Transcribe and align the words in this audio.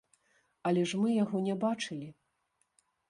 Але 0.69 0.85
ж 0.91 1.01
мы 1.03 1.13
яго 1.23 1.37
не 1.49 1.55
бачылі! 1.67 2.09